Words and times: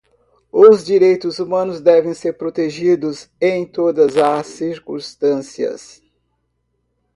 Os 0.51 0.83
direitos 0.83 1.37
humanos 1.37 1.79
devem 1.79 2.15
ser 2.15 2.33
protegidos 2.33 3.29
em 3.39 3.67
todas 3.67 4.17
as 4.17 4.47
circunstâncias. 4.47 6.01